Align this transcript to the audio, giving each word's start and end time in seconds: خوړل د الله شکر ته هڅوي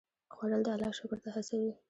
خوړل 0.33 0.61
د 0.65 0.67
الله 0.73 0.91
شکر 0.97 1.17
ته 1.23 1.29
هڅوي 1.35 1.71